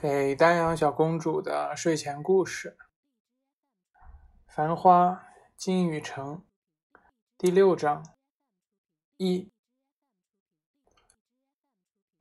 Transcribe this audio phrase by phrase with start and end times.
[0.00, 2.76] 给丹阳小公主的睡前故事，
[4.46, 5.10] 《繁花》
[5.56, 6.44] 金宇澄
[7.36, 8.06] 第六章
[9.16, 9.50] 一。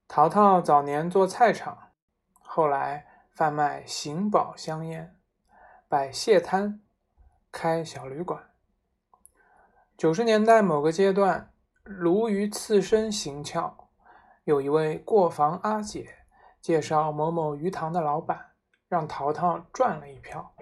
[0.07, 1.91] 淘淘早年做菜场，
[2.41, 5.15] 后来贩卖行宝香烟，
[5.87, 6.81] 摆蟹摊，
[7.51, 8.49] 开小旅馆。
[9.95, 11.53] 九十年代某个阶段，
[11.83, 13.91] 鲈鱼刺身行俏，
[14.45, 16.15] 有一位过房阿姐。
[16.61, 18.53] 介绍某某鱼塘的老板，
[18.87, 20.53] 让淘淘赚了一票。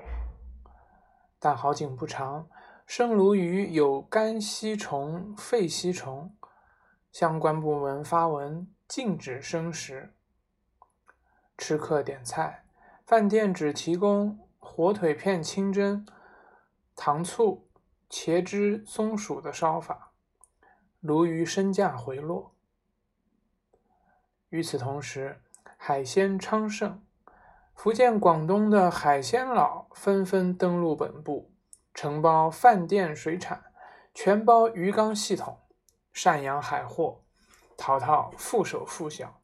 [1.40, 2.48] 但好景不长，
[2.85, 6.35] 生鲈鱼有肝吸虫、肺吸虫，
[7.12, 10.16] 相关部门发文禁止生食。
[11.58, 12.66] 吃客点菜，
[13.05, 16.05] 饭店只提供火腿片清蒸、
[16.96, 17.68] 糖醋、
[18.09, 20.12] 茄汁松鼠的烧法，
[20.99, 22.54] 鲈鱼身价回落。
[24.49, 25.41] 与此同时，
[25.88, 26.99] 海鲜昌盛，
[27.75, 31.51] 福建、广东的海鲜佬纷纷登陆本部，
[31.93, 33.65] 承包饭店水产，
[34.12, 35.60] 全包鱼缸系统，
[36.12, 37.21] 赡养海货，
[37.77, 39.40] 淘淘副手副小。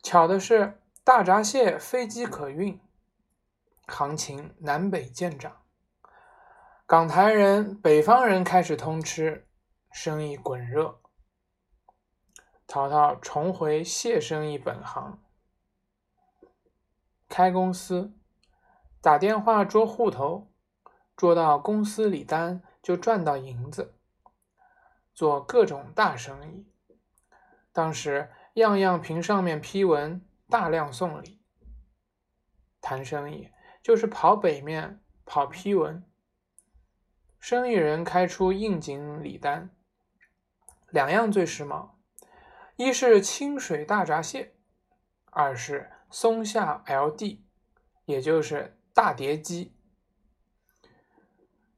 [0.00, 2.80] 巧的是，大闸蟹飞机可运，
[3.88, 5.56] 行情南北见涨，
[6.86, 9.48] 港台人、北方人开始通吃，
[9.90, 11.00] 生意滚热。
[12.66, 15.22] 淘淘重回蟹生意本行，
[17.28, 18.12] 开公司，
[19.00, 20.50] 打电话捉户头，
[21.14, 23.94] 捉到公司里单就赚到银子，
[25.12, 26.66] 做各种大生意。
[27.72, 31.42] 当时样样凭上面批文，大量送礼。
[32.80, 33.50] 谈生意
[33.82, 36.04] 就是跑北面，跑批文。
[37.38, 39.70] 生意人开出应景礼单，
[40.88, 41.90] 两样最时髦。
[42.76, 44.52] 一是清水大闸蟹，
[45.30, 47.38] 二是松下 LD，
[48.04, 49.76] 也就是大碟鸡。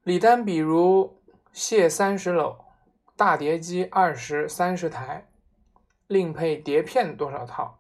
[0.03, 1.23] 礼单比如
[1.53, 2.65] 蟹三十篓，
[3.15, 5.29] 大碟鸡二十三十台，
[6.07, 7.79] 另配碟片多少套？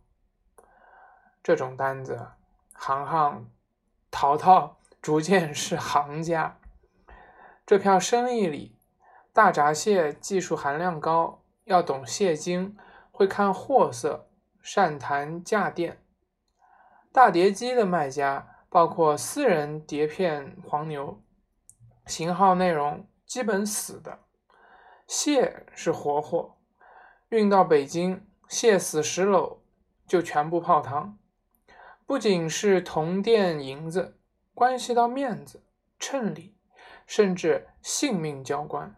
[1.43, 2.33] 这种单子，
[2.75, 3.51] 行行
[4.11, 6.59] 淘淘逐渐是行家。
[7.65, 8.77] 这票生意里，
[9.33, 12.77] 大闸蟹技术含量高，要懂蟹精。
[13.17, 14.29] 会看货色，
[14.61, 16.05] 善谈价店。
[17.11, 21.23] 大碟机的卖家包括私人碟片黄牛，
[22.05, 24.19] 型号内容基本死的。
[25.07, 26.59] 蟹是活货，
[27.31, 29.61] 运到北京，蟹死十篓
[30.07, 31.19] 就全部泡汤。
[32.05, 34.19] 不仅是铜钿银子，
[34.53, 35.65] 关系到面子、
[35.99, 36.55] 衬礼，
[37.07, 38.95] 甚至性命交关。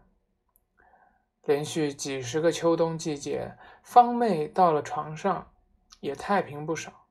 [1.49, 5.51] 连续几十个秋冬季节，方妹到了床上
[5.99, 7.07] 也太平不少。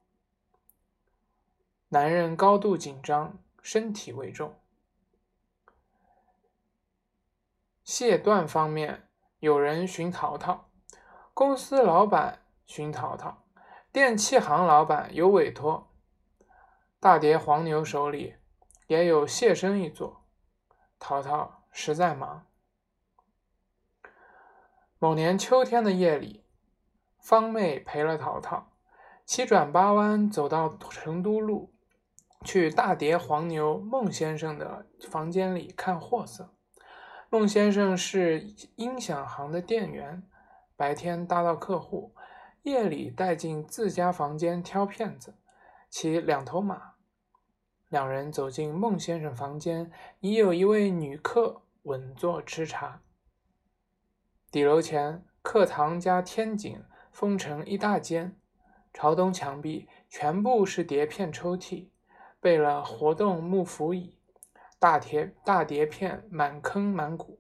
[1.89, 4.57] 男人高度紧张，身体为重。
[7.83, 9.09] 谢段方面
[9.41, 10.69] 有人寻淘淘，
[11.35, 13.43] 公司老板寻淘淘，
[13.91, 15.91] 电器行老板有委托，
[17.01, 18.37] 大碟黄牛手里
[18.87, 20.23] 也有蟹生意做，
[21.01, 22.48] 淘淘实在忙。
[25.01, 26.43] 某年秋天的夜里，
[27.21, 28.73] 方妹陪了淘淘，
[29.25, 31.73] 七转八弯走到成都路，
[32.45, 36.53] 去大碟黄牛孟先生的房间里看货色。
[37.31, 38.41] 孟先生是
[38.75, 40.25] 音响行的店员，
[40.77, 42.13] 白天搭到客户，
[42.63, 45.37] 夜里带进自家房间挑片子，
[45.89, 46.95] 骑两头马。
[47.89, 53.01] 两人走进孟先生房间，已有一位女客稳坐吃茶。
[54.51, 56.83] 底楼前，课堂加天井
[57.13, 58.35] 封成一大间，
[58.95, 61.91] 朝东墙壁全部是碟片抽屉，
[62.41, 64.19] 备了活动木扶椅，
[64.79, 67.39] 大碟大碟片满坑满谷。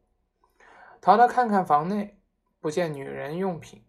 [1.00, 2.20] 淘淘看看房内，
[2.60, 3.82] 不见女人用品，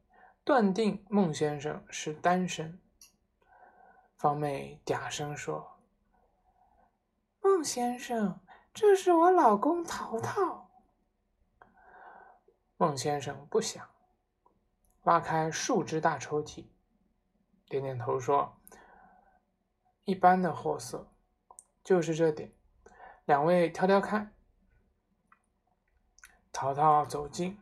[0.45, 2.79] 断定孟先生是单身。
[4.15, 5.71] 方妹嗲声说
[7.43, 8.39] ：“孟先生，
[8.73, 10.67] 这是我老公淘淘。”
[12.81, 13.89] 孟先生不想，
[15.03, 16.67] 拉开数只大抽屉，
[17.67, 18.57] 点点头说
[20.05, 21.11] ：“一般的货色，
[21.83, 22.53] 就是这点，
[23.25, 24.33] 两位挑挑看。”
[26.53, 27.59] 淘淘走近，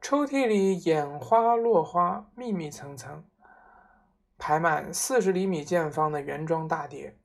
[0.00, 3.28] 抽屉里眼花落花，密密层层，
[4.38, 7.18] 排满四十厘米见方的原装大碟，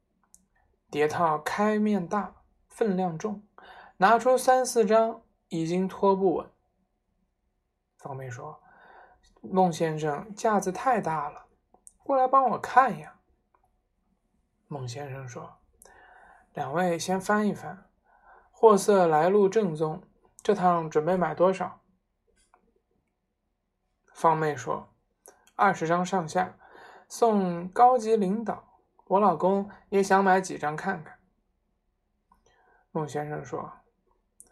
[0.90, 3.44] 碟套开面大，分量重，
[3.98, 6.50] 拿出三四张已经拖不稳。
[8.02, 8.60] 方妹说
[9.42, 11.46] ：“孟先生架子太大了，
[12.04, 13.20] 过来帮我看呀。”
[14.68, 15.58] 孟先生说
[16.54, 17.86] ：“两位先翻一翻，
[18.52, 20.02] 货色来路正宗。
[20.42, 21.82] 这趟准备买多少？”
[24.16, 24.90] 方妹说
[25.56, 26.58] ：“二十张上下，
[27.08, 28.80] 送高级领导。
[29.06, 31.20] 我老公也想买几张看看。”
[32.92, 33.72] 孟先生说：“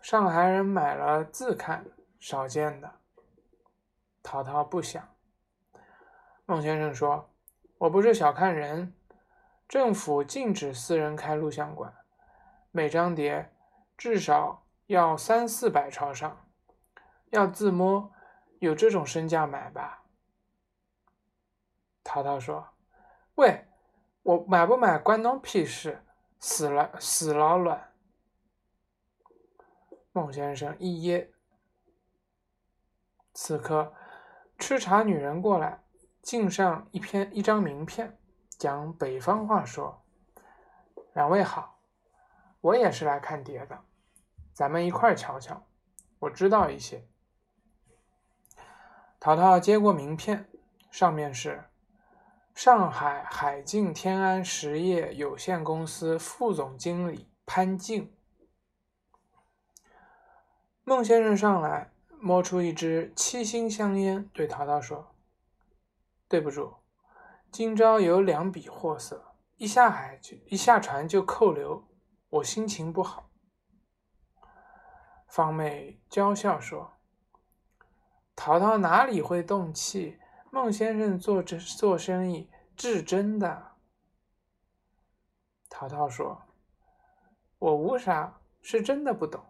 [0.04, 1.86] 上海人买了自看，
[2.20, 2.94] 少见的。”
[4.22, 5.16] 陶陶不想。
[6.46, 7.30] 孟先生说
[7.78, 8.94] ：“我不是小看人，
[9.68, 11.94] 政府禁止私人开录像馆，
[12.72, 13.54] 每张碟
[13.96, 16.50] 至少要三四百朝上，
[17.30, 18.12] 要自摸，
[18.60, 20.04] 有这种身价买吧？”
[22.04, 22.68] 陶陶说
[23.36, 23.68] ：“喂，
[24.24, 26.04] 我买不买关侬屁事？
[26.40, 27.94] 死了死老卵！”
[30.12, 31.32] 孟先生一噎。
[33.34, 33.94] 此刻。
[34.60, 35.82] 吃茶女人过来，
[36.22, 38.20] 敬上一篇一张名片，
[38.58, 40.04] 讲北方话说
[41.16, 41.80] ：“两位好，
[42.60, 43.80] 我也是来看碟的，
[44.54, 45.66] 咱们一块瞧瞧，
[46.20, 47.08] 我知道一些。”
[49.18, 50.50] 淘淘接过名片，
[50.92, 51.64] 上面是
[52.54, 58.14] 上海海静天安实业有限公司副总经理潘静。
[60.84, 61.94] 孟先生上来。
[62.22, 65.16] 摸出一支七星香烟，对淘淘说
[66.28, 66.76] ：“对不住，
[67.50, 71.88] 今朝有两笔货色，一下海就一下船就扣留，
[72.30, 73.30] 我心情不好。”
[75.30, 76.92] 方妹娇笑说
[78.36, 80.20] ：“淘淘哪里会动气？
[80.52, 83.78] 孟先生做这做生意至真的。”
[85.70, 86.42] 淘淘说
[87.60, 89.42] ：“我无啥，是真的不懂。”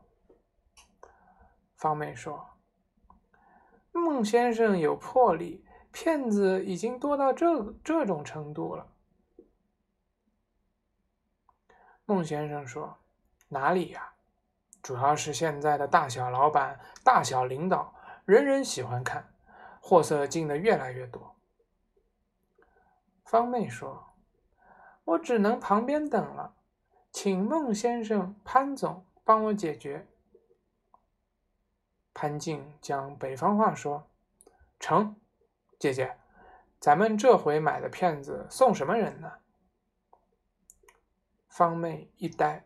[1.76, 2.59] 方妹说。
[3.92, 8.88] 孟先生有魄力，骗子已经多到这这种程度了。
[12.06, 12.98] 孟先生说
[13.50, 14.14] ：“哪里呀？
[14.82, 17.94] 主要是现在的大小老板、大小领导，
[18.26, 19.34] 人人喜欢看，
[19.82, 21.36] 货色进的越来越多。”
[23.26, 24.14] 方妹说
[25.06, 26.56] ：“我只能旁边等了，
[27.12, 30.08] 请孟先生、潘总帮我解决。”
[32.14, 34.10] 潘静讲北方话说
[34.80, 35.16] ：“成，
[35.78, 36.18] 姐姐，
[36.80, 39.32] 咱们这回买的片子送什么人呢？”
[41.48, 42.66] 方妹一呆。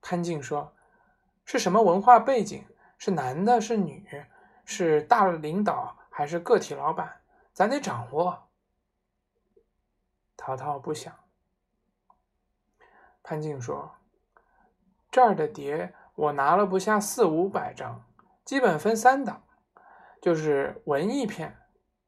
[0.00, 0.74] 潘静说
[1.44, 2.64] ：“是什么文化背景？
[2.96, 4.24] 是男的，是女？
[4.64, 7.20] 是大领导还是个体老板？
[7.52, 8.48] 咱得掌握。”
[10.36, 11.12] 淘淘不想。
[13.22, 13.96] 潘静说
[15.10, 18.04] ：“这儿的碟。”我拿了不下四五百张，
[18.44, 19.40] 基本分三档，
[20.20, 21.56] 就是文艺片、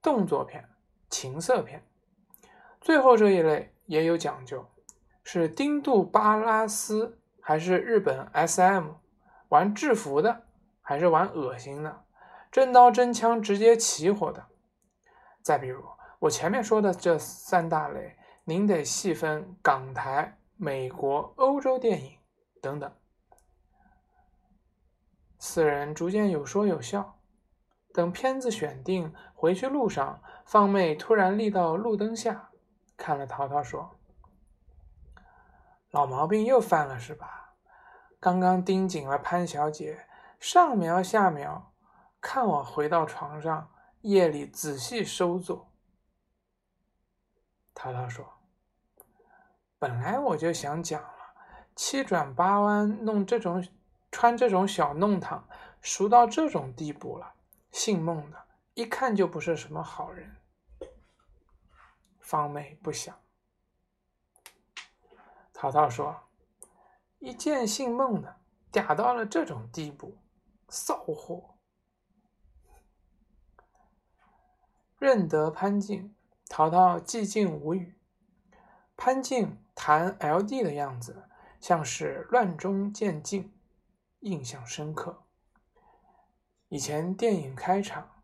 [0.03, 0.69] 动作片、
[1.09, 1.87] 情色片。
[2.81, 4.67] 最后这一类也有讲究，
[5.23, 8.89] 是丁度巴拉斯还是日本 SM，
[9.49, 10.43] 玩制服的
[10.83, 12.05] 还是玩恶心的，
[12.51, 14.45] 真刀真枪直接起火的。
[15.41, 15.85] 再比如
[16.19, 22.19] 我前面说的这三大类，您得细分港台、美国、欧洲电影
[22.61, 22.93] 等等。
[25.41, 27.17] 四人逐渐有说有笑。
[27.93, 32.51] 等片子选定，回去路上，方妹突然立到路灯下，
[32.97, 33.99] 看了淘淘说
[35.91, 37.55] ：“老毛病又犯了是吧？
[38.21, 40.07] 刚刚盯紧了潘小姐，
[40.39, 41.73] 上瞄下瞄，
[42.21, 45.73] 看我回到床上，夜里仔细收作。”
[47.75, 48.35] 淘淘说
[49.81, 51.35] ：“本来我就想讲了，
[51.75, 53.67] 七转八弯弄这种。”
[54.11, 55.49] 穿这种小弄堂，
[55.81, 57.35] 熟到这种地步了。
[57.71, 60.37] 姓孟的，一看就不是什么好人。
[62.19, 63.17] 方妹不想。
[65.53, 66.23] 淘淘说
[67.21, 68.41] ：“一见姓孟的，
[68.73, 70.17] 嗲到了这种地步，
[70.69, 71.57] 骚货。”
[74.99, 76.15] 认得潘静，
[76.49, 77.95] 淘淘寂静无语。
[78.97, 81.29] 潘静弹 LD 的样子，
[81.61, 83.53] 像是乱中见静。
[84.21, 85.23] 印象深刻。
[86.69, 88.23] 以前电影开场，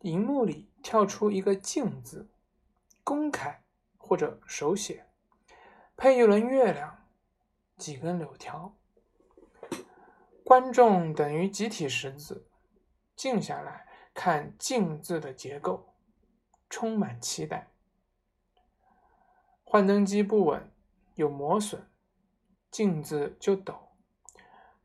[0.00, 2.30] 荧幕里跳出一个“镜”字，
[3.02, 3.64] 公开
[3.96, 5.06] 或者手写，
[5.96, 7.08] 配一轮月亮，
[7.76, 8.76] 几根柳条，
[10.44, 12.46] 观众等于集体识字，
[13.16, 15.94] 静下来看“镜”字的结构，
[16.68, 17.70] 充满期待。
[19.64, 20.70] 幻灯机不稳，
[21.14, 21.90] 有磨损
[22.70, 23.87] ，“镜”字就抖。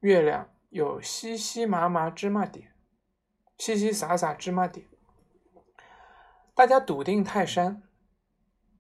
[0.03, 2.75] 月亮有稀稀麻麻芝麻点，
[3.57, 4.85] 稀稀洒洒芝麻点。
[6.53, 7.83] 大家笃定泰山，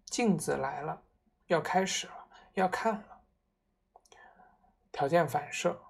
[0.03, 1.03] 镜子来了，
[1.45, 3.21] 要开始了，要看了。
[4.91, 5.81] 条件反射，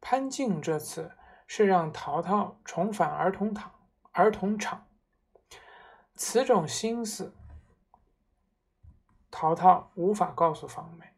[0.00, 1.10] 潘静这次
[1.48, 3.74] 是让淘淘重返儿童场，
[4.12, 4.86] 儿童场。
[6.14, 7.34] 此种心思，
[9.32, 11.12] 淘淘无法告诉方梅。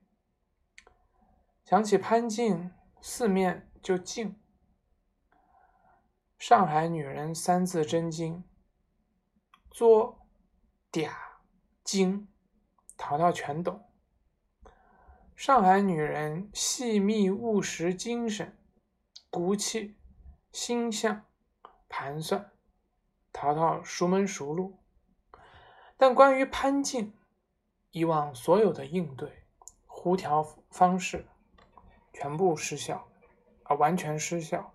[1.66, 2.72] 想起潘静，
[3.08, 4.36] 四面就静。
[6.40, 8.42] 上海女人三字真经，
[9.70, 10.26] 作、
[10.90, 11.08] 嗲、
[11.84, 12.26] 精，
[12.96, 13.88] 淘淘全懂。
[15.36, 18.58] 上海女人细密务实精神，
[19.30, 19.96] 骨气、
[20.50, 21.24] 心向、
[21.88, 22.50] 盘算，
[23.32, 24.80] 淘淘熟门熟路。
[25.96, 27.16] 但关于潘静，
[27.92, 29.46] 以往所有的应对、
[29.86, 31.28] 胡调方式，
[32.18, 33.10] 全部失效，
[33.64, 34.72] 啊，完全失效。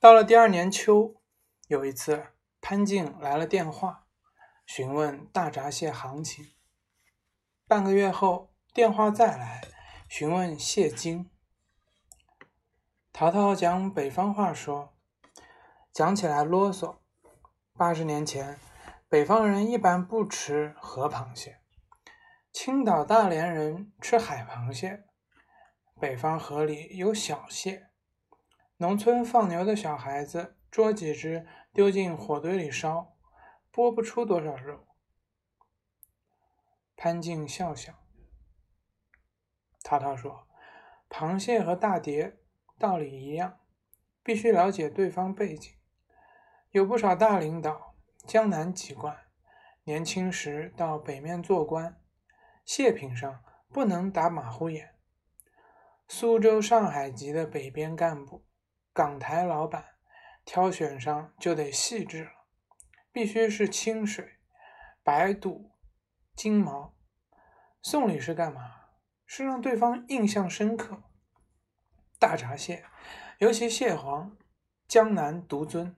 [0.00, 1.22] 到了第二年秋，
[1.68, 2.26] 有一次，
[2.60, 4.08] 潘静来了电话，
[4.66, 6.44] 询问大闸蟹行情。
[7.68, 9.62] 半个月后，电话再来，
[10.08, 11.30] 询问蟹精。
[13.12, 14.92] 淘淘讲北方话说，
[15.92, 16.96] 讲起来啰嗦。
[17.74, 18.58] 八十年前，
[19.12, 21.60] 北方人一般不吃河螃蟹，
[22.50, 25.04] 青岛、大连人吃海螃蟹。
[26.00, 27.90] 北方河里有小蟹。
[28.78, 33.14] 农村放牛的小孩子捉几只丢进火堆里烧，
[33.70, 34.86] 剥不出多少肉。
[36.96, 37.92] 潘静笑笑。
[39.84, 40.48] 涛涛说
[41.10, 42.38] ：“螃蟹和大碟
[42.78, 43.60] 道理一样，
[44.22, 45.70] 必须了解对方背景。
[46.70, 47.91] 有不少大领导
[48.26, 49.18] 江南籍贯，
[49.84, 52.00] 年轻时到北面做官，
[52.64, 54.94] 谢品上不能打马虎眼。
[56.08, 58.46] 苏州、上海籍的北边干部。”
[58.94, 59.82] 港台老板
[60.44, 62.30] 挑选上就得细致了，
[63.10, 64.34] 必须是清水、
[65.02, 65.70] 白肚、
[66.34, 66.94] 金毛。
[67.80, 68.74] 送礼是干嘛？
[69.24, 71.04] 是让对方印象深刻。
[72.18, 72.84] 大闸蟹，
[73.38, 74.36] 尤其蟹黄，
[74.86, 75.96] 江南独尊。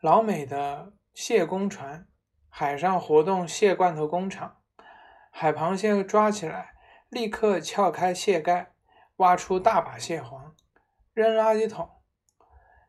[0.00, 2.08] 老美的蟹工船，
[2.48, 4.60] 海上活动蟹罐头工厂，
[5.30, 6.74] 海螃蟹抓起来，
[7.08, 8.74] 立刻撬开蟹盖，
[9.16, 10.54] 挖出大把蟹黄。
[11.12, 11.88] 扔垃圾桶，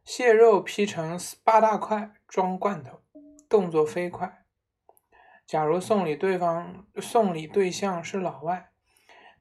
[0.03, 3.03] 蟹肉劈成八大块，装罐头，
[3.47, 4.43] 动作飞快。
[5.45, 8.71] 假如送礼对方送礼对象是老外，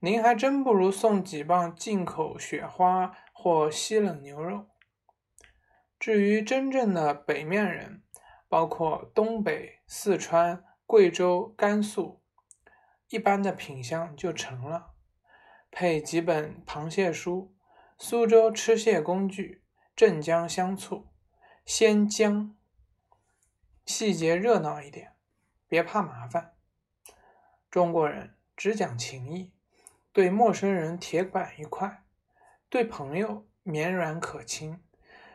[0.01, 4.67] 您还真不如送几磅进口雪花或西冷牛肉。
[5.99, 8.04] 至于真正的北面人，
[8.55, 12.23] 包括东北、四川、贵州、甘肃，
[13.09, 14.95] 一般的品相就成了，
[15.73, 17.53] 配几本螃蟹书。
[17.99, 19.65] 苏州吃蟹工具：
[19.97, 21.09] 镇江香醋、
[21.67, 22.57] 鲜姜。
[23.85, 25.17] 细节热闹一点，
[25.67, 26.55] 别怕麻烦。
[27.69, 29.53] 中国人只讲情义，
[30.13, 32.05] 对陌生人铁板一块，
[32.69, 34.81] 对朋友绵软可亲。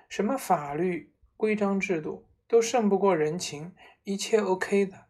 [0.08, 5.08] 什么法律规章制度都胜不过人情，一切 OK 的。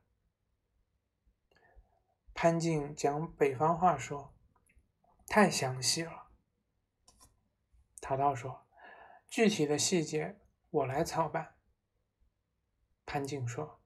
[2.34, 4.34] 潘静讲北方话说，
[5.25, 6.27] 太详细了。
[8.01, 8.67] 淘淘说
[9.29, 10.38] ：“具体的细节
[10.69, 11.55] 我来操办。”
[13.08, 13.79] 潘静说：“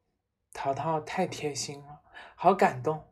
[0.52, 2.02] 淘淘太贴心了，
[2.36, 3.08] 好感动。”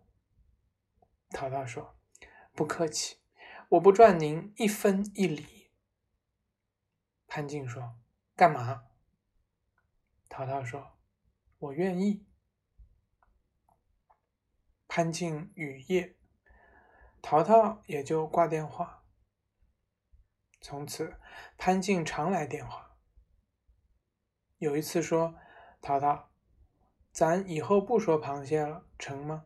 [1.29, 1.95] 淘淘说
[2.55, 3.17] ：“不客气，
[3.69, 5.69] 我不赚您一分一厘。”
[7.27, 7.95] 潘静说
[8.35, 8.85] ：“干嘛？”
[10.41, 10.97] 淘淘说
[11.59, 12.25] ：“我愿意。”
[14.87, 16.17] 潘静雨夜，
[17.21, 19.05] 淘淘也就挂电话。
[20.59, 21.19] 从此，
[21.57, 22.97] 潘静常来电话。
[24.57, 25.35] 有一次说
[25.81, 26.31] ：“淘淘，
[27.11, 29.45] 咱以后不说螃蟹了，成吗？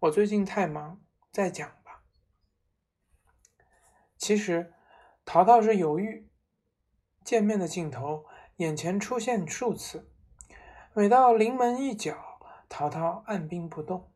[0.00, 1.00] 我最近太忙，
[1.30, 2.04] 再讲吧。”
[4.18, 4.74] 其实，
[5.24, 6.28] 淘淘是犹豫。
[7.24, 8.26] 见面的镜头
[8.56, 10.10] 眼前出现数次，
[10.92, 12.38] 每到临门一脚，
[12.68, 14.12] 淘淘按兵不动。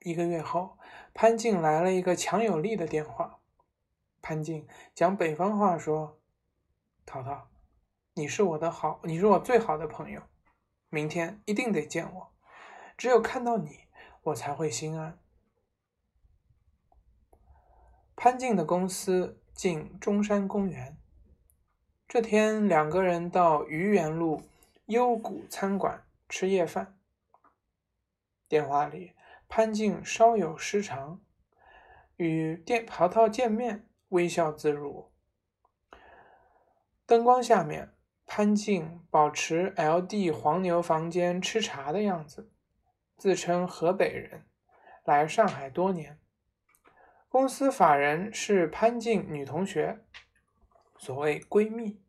[0.00, 0.78] 一个月后，
[1.12, 3.40] 潘静来了一个强有力的电话。
[4.22, 6.18] 潘静讲北方话说
[7.04, 7.48] ：“淘淘，
[8.14, 10.22] 你是我的好，你是我最好的朋友，
[10.88, 12.32] 明天一定得见我。
[12.96, 13.80] 只有看到你，
[14.22, 15.18] 我才会心安。”
[18.22, 20.94] 潘静的公司进中山公园。
[22.06, 24.42] 这天，两个人到愚园路
[24.84, 26.98] 幽谷餐馆吃夜饭。
[28.46, 29.14] 电话里。
[29.48, 31.18] 潘静稍有失常，
[32.16, 35.10] 与电淘淘见面微笑自如。
[37.06, 37.94] 灯光下面，
[38.26, 42.50] 潘静保持 L.D 黄牛房间吃茶的样子，
[43.16, 44.44] 自称河北人，
[45.04, 46.19] 来上海多年。
[47.30, 50.04] 公司法人是潘静女同学，
[50.98, 52.02] 所谓闺蜜，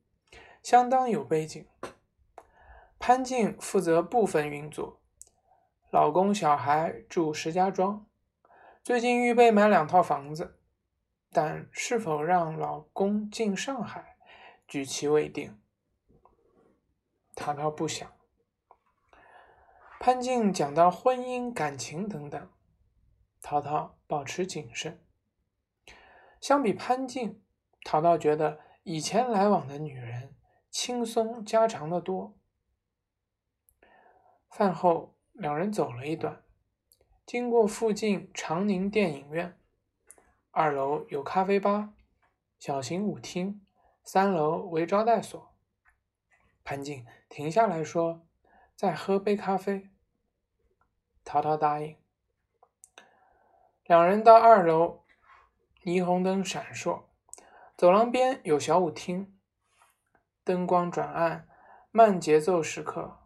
[0.64, 1.68] 相当有背景。
[2.98, 5.00] 潘静负责部分运作，
[5.92, 8.08] 老公小孩住石家庄，
[8.84, 10.58] 最近预备买两套房子，
[11.32, 14.18] 但是否让老公进上海，
[14.68, 15.56] 举棋未定。
[17.36, 18.12] 淘淘不想。
[20.00, 22.50] 潘静讲到婚姻、感情等等，
[23.40, 25.00] 淘淘保持谨慎。
[26.42, 27.40] 相比潘静，
[27.84, 30.36] 陶陶觉得以前来往的女人
[30.72, 32.36] 轻松家常的多。
[34.50, 36.44] 饭后，两人走了一段，
[37.28, 39.56] 经过附近长宁电影院，
[40.50, 41.94] 二楼有咖啡吧、
[42.58, 43.64] 小型舞厅，
[44.04, 45.54] 三楼为招待所。
[46.64, 48.26] 潘静停下来说
[48.76, 49.92] ：“再喝杯咖啡。”
[51.24, 51.96] 陶陶答应。
[53.84, 55.01] 两人到二楼。
[55.84, 57.06] 霓虹灯闪烁，
[57.76, 59.36] 走廊边有小舞厅，
[60.44, 61.48] 灯光转暗，
[61.90, 63.18] 慢节奏时刻，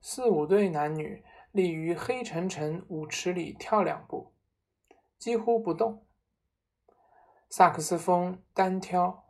[0.00, 4.32] 四五对男女立于黑沉沉舞池里跳两步，
[5.18, 6.06] 几乎不动。
[7.50, 9.24] 萨克斯风单挑，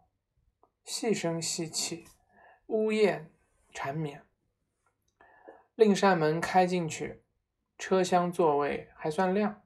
[0.84, 2.04] 细声细气，
[2.66, 3.30] 呜咽
[3.72, 4.22] 缠绵。
[5.74, 7.22] 另扇门开进去，
[7.78, 9.62] 车厢座位还算亮。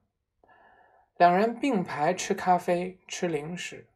[1.20, 3.86] 两人并排吃咖啡、吃零食，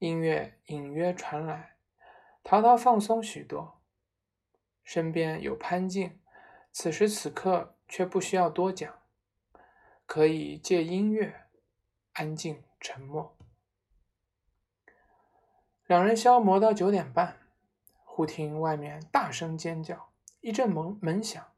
[0.00, 1.76] 音乐隐约传来，
[2.42, 3.80] 淘淘放松许多。
[4.82, 6.18] 身边有潘静，
[6.72, 8.92] 此时此刻却不需要多讲，
[10.04, 11.42] 可以借音乐
[12.14, 13.36] 安静沉默。
[15.86, 17.36] 两人消磨到九点半，
[18.02, 20.08] 忽听外面大声尖叫，
[20.40, 21.52] 一阵门门响，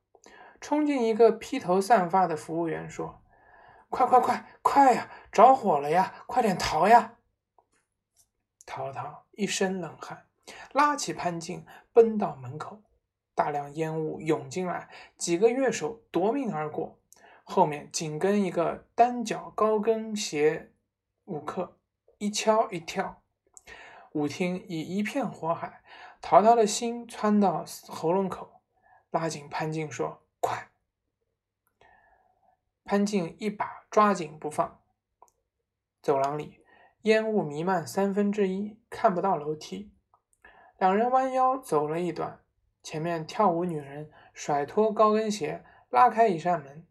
[0.61, 3.24] 冲进一个披头散发的服务员说。
[3.89, 5.11] 快快快快呀！
[5.31, 6.15] 着火了呀！
[6.27, 7.15] 快点逃呀！
[8.67, 10.27] 淘淘一身冷汗，
[10.73, 12.83] 拉起潘静奔到门口，
[13.35, 16.99] 大量烟雾涌进来，几个乐手夺命而过，
[17.45, 20.73] 后面紧跟一个单脚高跟鞋
[21.27, 21.77] 舞客，
[22.19, 23.23] 一敲一跳，
[24.13, 25.83] 舞厅已一片火海。
[26.21, 28.63] 淘淘的心窜到喉咙口，
[29.11, 30.23] 拉紧潘静说：“！”
[32.85, 34.81] 潘静一把抓紧不放。
[36.03, 36.61] 走廊里
[37.03, 39.91] 烟雾弥漫三分之一，看不到楼梯。
[40.77, 42.41] 两人弯腰走了一段，
[42.83, 46.87] 前面跳舞女人甩脱高跟鞋，拉开一扇门。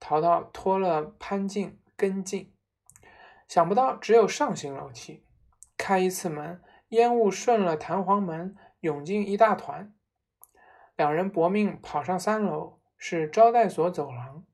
[0.00, 2.52] 淘淘拖了潘静跟进，
[3.46, 5.24] 想不到只有上行楼梯。
[5.76, 9.94] 开一次门，烟雾顺了弹簧门涌进一大团。
[10.96, 14.44] 两人搏命跑上三楼，是招待所走廊。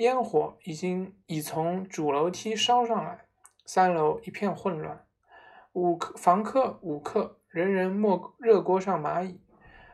[0.00, 3.26] 烟火已经已从主楼梯烧上来，
[3.66, 5.06] 三楼一片混乱，
[5.72, 9.42] 五客房客五客人人莫热锅上蚂蚁，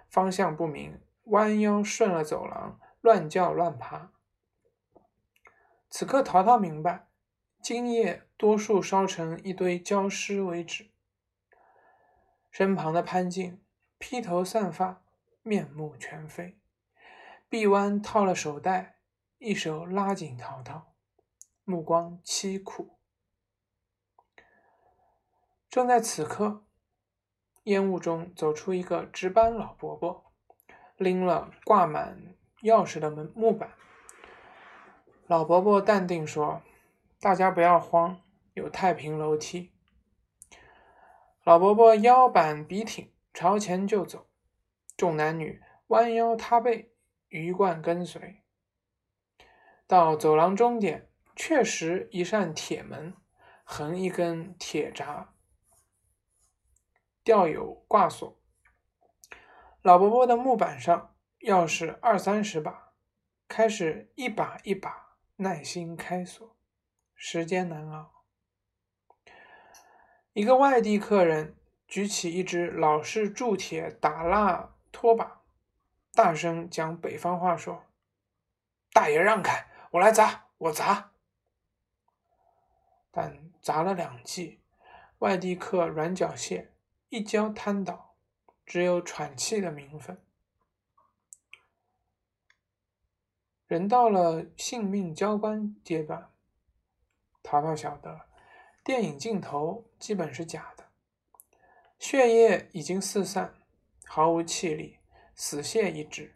[0.08, 4.12] 方向不明，弯腰顺了走廊，乱叫乱爬。
[5.90, 7.08] 此刻淘淘明白，
[7.60, 10.92] 今夜多数烧成一堆焦尸为止。
[12.52, 13.60] 身旁的潘静
[13.98, 15.02] 披头散发，
[15.42, 16.56] 面目全非，
[17.48, 18.95] 臂弯套了手袋。
[19.38, 20.94] 一手拉紧淘淘，
[21.64, 22.99] 目光凄苦。
[25.68, 26.64] 正在此刻，
[27.64, 30.33] 烟雾中走出一个值班老伯伯，
[30.96, 33.75] 拎了挂满钥匙的门木板。
[35.27, 36.62] 老伯伯淡定说
[37.20, 38.22] ：“大家不要慌，
[38.55, 39.70] 有太平楼梯。”
[41.44, 44.27] 老伯伯腰板笔挺，朝前就走，
[44.96, 46.94] 众男女弯腰塌背，
[47.29, 48.42] 鱼贯跟随。
[49.88, 53.14] 到走廊终点，确实一扇铁门，
[53.62, 55.33] 横一根铁闸，
[57.22, 58.37] 吊有挂锁。
[59.83, 62.92] 老伯伯的木板上钥匙二三十把，
[63.46, 66.57] 开始一把一把耐心开锁，
[67.14, 68.25] 时间难熬。
[70.33, 71.55] 一个外地客人
[71.87, 75.42] 举起一只老式铸铁打蜡拖把，
[76.12, 77.85] 大声讲北方话说
[78.92, 81.12] ：“大爷让开！”我来砸，我砸，
[83.11, 84.61] 但砸了两记，
[85.18, 86.72] 外地客软脚蟹
[87.09, 88.14] 一跤瘫倒，
[88.66, 90.20] 只有喘气的名分。
[93.66, 96.31] 人到了性命交关阶段，
[97.42, 98.29] 淘淘晓得
[98.85, 100.85] 电影镜头基本是假的，
[101.99, 103.55] 血液已经四散，
[104.05, 104.99] 毫无气力，
[105.35, 106.36] 死蟹一只。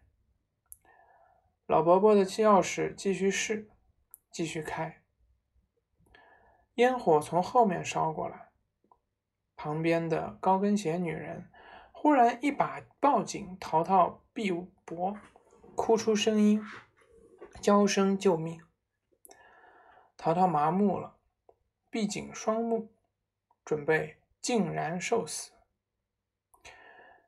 [1.71, 3.71] 老伯伯的钥匙继续试，
[4.33, 5.05] 继续开，
[6.75, 8.49] 烟火从后面烧过来。
[9.55, 11.49] 旁边的高跟鞋女人
[11.93, 15.17] 忽然一把抱紧淘淘臂膊，
[15.77, 16.61] 哭出声音，
[17.63, 18.61] 娇声救命。
[20.17, 21.19] 淘淘麻木了，
[21.89, 22.93] 闭紧双目，
[23.65, 25.53] 准备静然受死。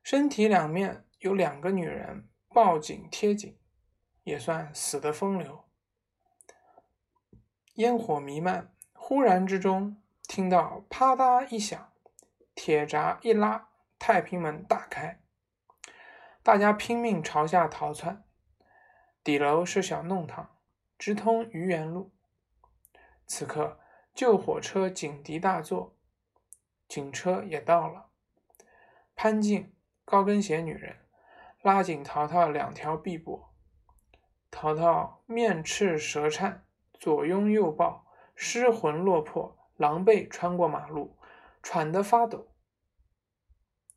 [0.03, 3.57] 身体两面有两个女人抱紧贴紧，
[4.25, 5.65] 也算死的风流。
[7.75, 11.93] 烟火弥漫，忽然之中听到啪嗒一响。
[12.55, 15.23] 铁闸一拉，太平门大开，
[16.43, 18.23] 大家拼命朝下逃窜。
[19.25, 20.59] 底楼是小弄堂，
[20.99, 22.13] 直通愚园路。
[23.27, 23.81] 此刻
[24.15, 25.97] 救火车警笛大作，
[26.87, 28.11] 警车也到了。
[29.15, 30.99] 潘静、高跟鞋女人
[31.63, 33.47] 拉紧淘淘两条臂膊，
[34.53, 36.65] 淘淘面赤舌颤，
[37.01, 41.19] 左拥右抱，失魂落魄，狼狈穿过马路。
[41.65, 42.49] 喘得发抖。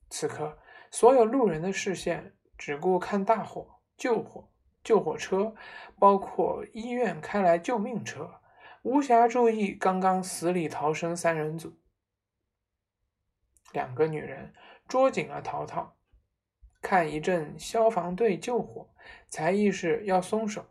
[0.08, 0.60] 此刻，
[0.92, 4.48] 所有路人的视线只顾看大火、救火、
[4.84, 5.56] 救火车，
[5.98, 8.40] 包括医院开来救命车，
[8.84, 11.80] 无暇注意刚刚死里逃生三人组。
[13.74, 14.54] 两个女人
[14.88, 15.95] 捉紧了淘淘，
[16.86, 18.88] 看一阵消防队救火，
[19.28, 20.68] 才意识要松手。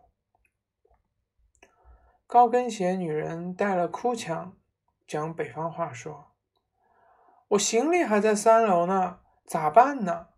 [2.24, 4.56] 高跟鞋女人带了哭腔，
[5.08, 6.30] 讲北方话说。
[7.48, 10.28] 我行李还在三楼呢，咋办呢？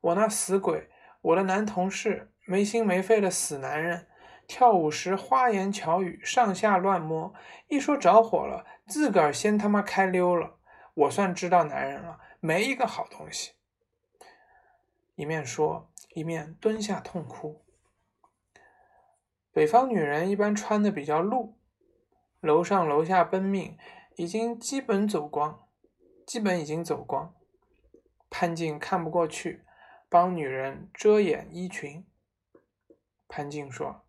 [0.00, 0.88] 我那死鬼，
[1.20, 4.08] 我的男同事，没心没肺的死男人，
[4.46, 7.34] 跳舞时花言巧语，上下乱摸，
[7.66, 10.56] 一说着火了，自个儿先他妈开溜了。
[10.94, 13.57] 我算知道男人了，没一个好东西。
[15.18, 17.64] 一面说，一面蹲下痛哭。
[19.50, 21.58] 北方女人一般穿的比较露，
[22.38, 23.76] 楼上楼下奔命，
[24.14, 25.66] 已经基本走光。
[26.24, 27.34] 基本已经走光，
[28.30, 29.64] 潘静看不过去，
[30.08, 32.06] 帮女人遮掩衣裙。
[33.26, 34.04] 潘静说：“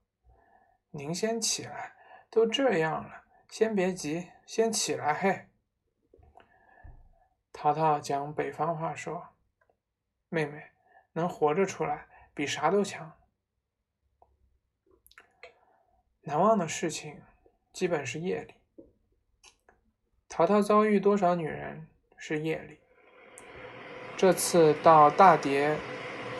[0.91, 1.95] 您先起来，
[2.29, 5.47] 都这样了，先别急，先起来嘿。”
[7.51, 9.29] 淘淘讲北方话说
[10.29, 10.69] ：“妹妹
[11.13, 13.13] 能活着出来，比啥都强。”
[16.23, 17.21] 难忘的事情，
[17.73, 18.55] 基本是夜里。
[20.27, 21.87] 淘淘遭遇多少女人？
[22.21, 22.81] 是夜里，
[24.17, 25.77] 这次到大蝶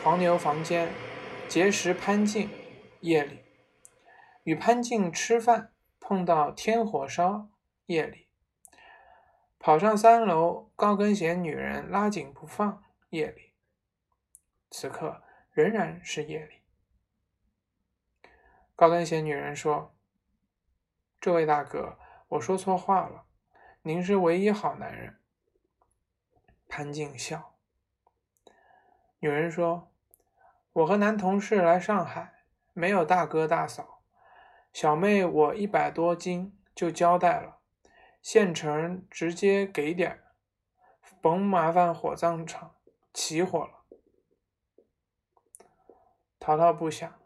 [0.04, 0.92] 黄牛房间
[1.48, 2.50] 结识潘静，
[3.00, 3.40] 夜里
[4.42, 7.48] 与潘静吃饭，碰到天火烧，
[7.86, 8.28] 夜里
[9.58, 13.49] 跑上三楼，高跟鞋女人拉紧不放，夜里
[14.70, 16.60] 此刻仍然是夜里。
[18.76, 19.94] 高跟鞋女人说
[21.20, 23.26] ：“这位大哥，我说错话了，
[23.82, 25.18] 您是唯一好男人。”
[26.66, 27.56] 潘静笑。
[29.18, 29.92] 女人说
[30.72, 34.02] ：“我和男同事来上海，没有大哥大嫂，
[34.72, 37.58] 小妹我一百多斤就交代了，
[38.22, 40.22] 现成直接给点
[41.20, 42.76] 甭麻烦火葬场，
[43.12, 43.79] 起火了。”
[46.40, 47.20] 淘淘不想。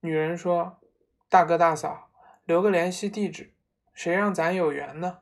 [0.00, 0.80] 女人说
[1.28, 2.10] ：“大哥大嫂，
[2.44, 3.54] 留个联系地址，
[3.92, 5.20] 谁让咱有缘呢？”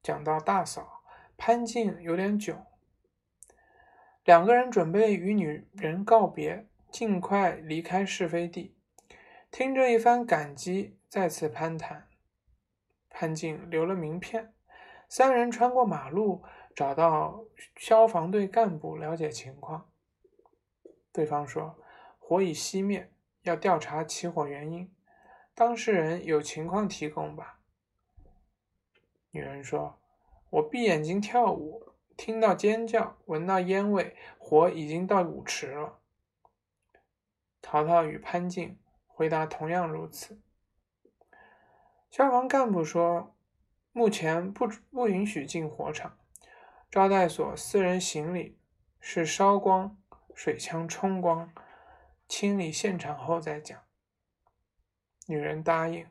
[0.00, 1.02] 讲到大嫂
[1.36, 2.64] 潘静有点囧，
[4.22, 8.76] 两个人准备与女人告别，尽快离开是非地。
[9.50, 12.08] 听着一番感激，再次攀谈。
[13.08, 14.54] 潘静留了名片，
[15.08, 16.44] 三人穿过马路，
[16.76, 17.42] 找到
[17.74, 19.90] 消防队干部了解情况。
[21.10, 21.74] 对方说
[22.18, 23.10] 火已熄灭，
[23.44, 24.94] 要调查起火原因。
[25.54, 27.60] 当事人有情况提供吧？
[29.30, 29.98] 女人说
[30.50, 36.00] ：“我闭眼睛跳舞，听到尖叫，闻到烟味，火已经到舞池了。”
[37.62, 40.38] 淘淘与潘静回答同样如此。
[42.10, 43.34] 消防干部说
[43.92, 46.18] ：“目前不不允许进火场，
[46.90, 48.58] 招待所私人行李
[49.00, 50.00] 是烧光，
[50.34, 51.52] 水枪冲光，
[52.28, 53.84] 清理现场后再讲。”
[55.26, 56.08] 女人答应。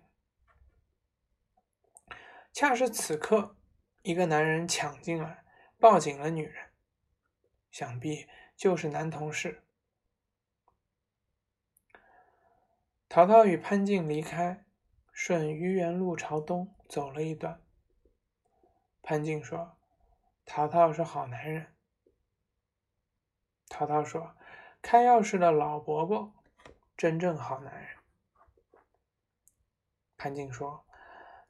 [2.52, 3.56] 恰是此刻，
[4.02, 5.44] 一个男人抢进来，
[5.80, 6.70] 抱紧了女人，
[7.72, 9.64] 想必就是男同事。
[13.08, 14.66] 陶陶与潘静离开，
[15.12, 17.62] 顺愚园路朝东走了一段。
[19.02, 19.78] 潘静说
[20.46, 21.76] ：“淘淘是好男人。”
[23.68, 24.36] 淘淘说
[24.82, 26.34] ：“开钥匙的老伯伯，
[26.96, 27.98] 真正好男人。”
[30.18, 30.86] 潘静说：“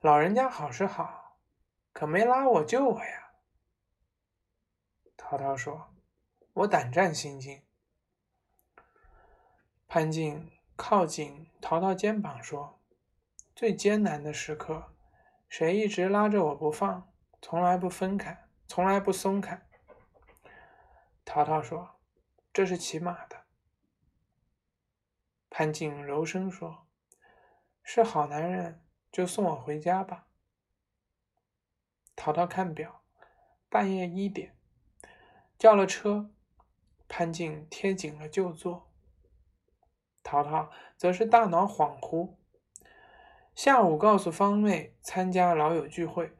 [0.01, 1.37] 老人家好是好，
[1.93, 3.31] 可没拉我救我呀。”
[5.17, 5.93] 淘淘说
[6.53, 7.63] ：“我胆战心惊。”
[9.87, 12.79] 潘静靠近淘淘肩膀说
[13.55, 14.93] ：“最艰难的时刻，
[15.47, 17.09] 谁一直拉着我不放，
[17.41, 19.67] 从来不分开，从来不松开？”
[21.25, 21.95] 淘淘说。
[22.53, 23.43] 这是骑马的。
[25.49, 26.87] 潘静柔声说
[27.83, 30.27] ：“是好男人，就送我回家吧。”
[32.15, 33.03] 淘淘看表，
[33.67, 34.55] 半夜一点，
[35.57, 36.31] 叫了车。
[37.09, 38.89] 潘静贴紧了就坐。
[40.23, 42.37] 淘淘则是大脑恍惚。
[43.53, 46.33] 下午告诉方妹参加老友聚会，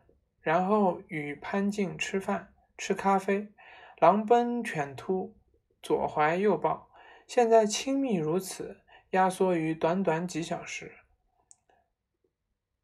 [0.46, 3.52] 然后与潘静吃饭、吃咖啡，
[3.98, 5.36] 狼奔犬突。
[5.82, 6.92] 左怀右抱，
[7.26, 10.98] 现在亲密如此，压缩于短短几小时。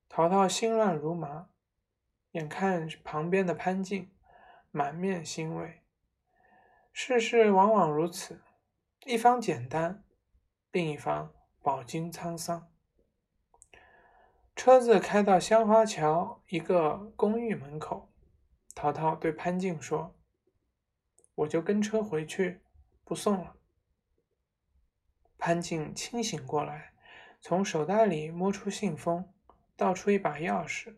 [0.09, 1.49] 淘淘心乱如麻，
[2.31, 4.11] 眼看旁边的潘静，
[4.71, 5.83] 满面欣慰。
[6.91, 8.41] 世事往往如此，
[9.05, 10.03] 一方简单，
[10.71, 12.70] 另一方饱经沧桑。
[14.55, 18.11] 车子开到香花桥一个公寓门口，
[18.75, 20.15] 淘淘对潘静说
[21.35, 22.61] ：“我就跟车回去。”
[23.03, 23.57] 不送了。
[25.37, 26.93] 潘静清醒过来，
[27.41, 29.33] 从手袋里摸出信封，
[29.75, 30.95] 倒出一把钥匙，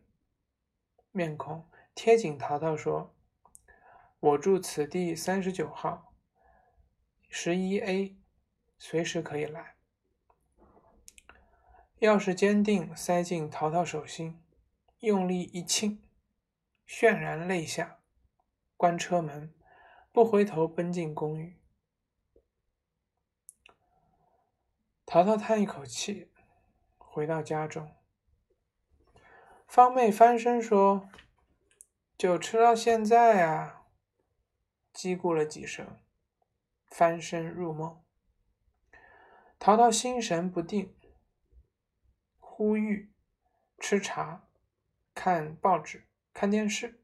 [1.11, 3.15] 面孔贴紧淘淘说
[4.19, 6.13] ：“我住此地三十九号，
[7.29, 8.15] 十一 A，
[8.77, 9.72] 随时可以来。”
[12.03, 14.43] 钥匙坚定塞进淘淘手心，
[14.99, 16.03] 用力一亲，
[16.85, 17.99] 泫然泪下，
[18.75, 19.55] 关车门，
[20.11, 21.61] 不回头奔进公寓。
[25.05, 26.29] 淘淘叹一口气，
[26.97, 27.95] 回到家中。
[29.65, 31.07] 方妹翻身说
[32.19, 33.85] ：“酒吃到现在啊。”
[34.93, 36.01] 叽咕了几声，
[36.85, 38.03] 翻身入梦。
[39.57, 40.93] 淘淘心神不定，
[42.55, 43.09] 呼吁
[43.79, 44.43] 吃茶、
[45.15, 46.03] 看报纸、
[46.35, 47.01] 看电视，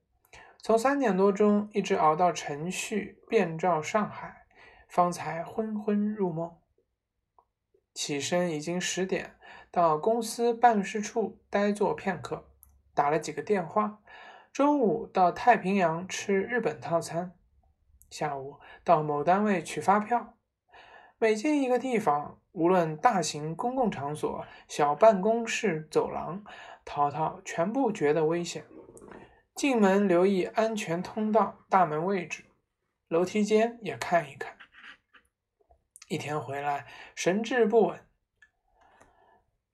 [0.60, 4.46] 从三点多钟一直熬到陈旭遍照上海，
[4.88, 6.56] 方才昏昏入梦。
[7.96, 9.38] 起身已经十点，
[9.72, 12.48] 到公司办事处呆坐片刻，
[12.94, 14.04] 打了几个电话。
[14.54, 17.36] 中午到太平洋吃日本套餐，
[18.12, 20.36] 下午到某单位取发票。
[21.18, 26.44] 每进一个地方，无论大型公共场所、小办公室走廊，
[26.84, 28.66] 淘淘全部觉得危险。
[29.56, 32.46] 进门留意安全通道大门位置，
[33.08, 34.56] 楼梯间也看一看。
[36.08, 38.00] 一天回来，神志不稳。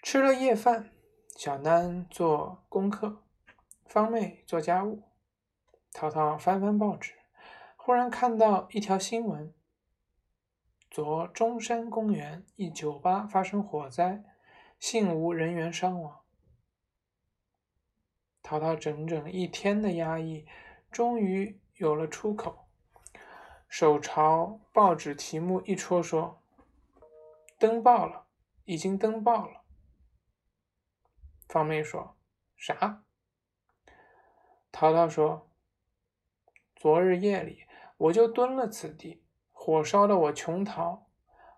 [0.01, 0.91] 吃了夜饭，
[1.37, 3.23] 小丹做功课，
[3.85, 5.03] 方妹做家务，
[5.93, 7.13] 淘淘翻翻报纸，
[7.77, 9.53] 忽然看到一条新闻：
[10.95, 14.23] 昨中山公园一酒吧发生火灾，
[14.79, 16.21] 幸无人员伤亡。
[18.41, 20.47] 淘淘整整一天的压抑，
[20.89, 22.69] 终于有了出口。
[23.67, 26.41] 手朝报纸题目一戳，说
[27.59, 28.27] ：“登报了，
[28.63, 29.63] 已经登报了。”
[31.49, 32.15] 方妹说
[32.55, 33.03] ：“啥？”
[34.71, 35.51] 淘淘说
[36.73, 37.65] ：“昨日夜里，
[37.97, 39.24] 我就蹲了此地，
[39.65, 41.07] 火烧得我穷逃。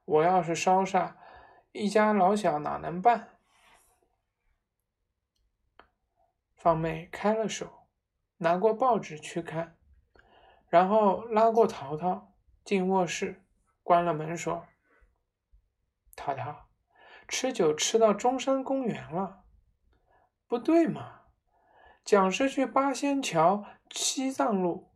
[0.06, 1.15] 我要是烧煞，
[1.74, 3.38] 一家老小哪能办？”
[6.56, 7.89] 方妹开了手，
[8.38, 9.78] 拿过报纸去看。
[10.70, 13.46] 然后拉过淘淘进卧室，
[13.84, 14.65] 关了门，说
[16.15, 16.70] ：“淘淘，
[17.28, 19.43] 吃酒吃到中山公园了，
[20.48, 21.24] 不对嘛？
[22.06, 24.93] 讲是去八仙桥西藏路。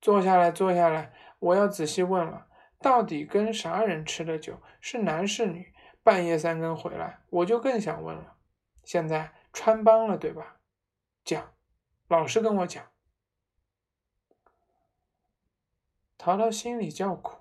[0.00, 2.48] 坐下来，坐下来，我要仔细问了，
[2.80, 4.60] 到底跟啥人吃的酒？
[4.80, 5.74] 是男是女？
[6.02, 8.36] 半夜三更回来，我就更想问了。
[8.82, 10.60] 现在穿帮了，对吧？
[11.24, 11.52] 讲，
[12.08, 12.84] 老实跟我讲。”
[16.16, 17.38] 淘淘心里叫苦，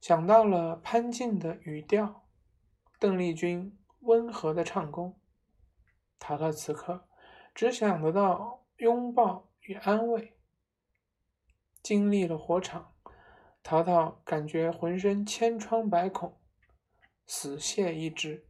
[0.00, 2.26] 想到了潘静的语调，
[2.98, 5.20] 邓丽君温和的唱功，
[6.18, 7.06] 淘淘此刻
[7.54, 10.36] 只想得到拥抱与安慰。
[11.82, 12.94] 经历了火场，
[13.62, 16.38] 淘淘感觉浑身千疮百孔，
[17.26, 18.46] 死蟹一只。